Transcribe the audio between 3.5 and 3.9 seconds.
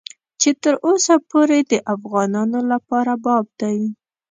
دی.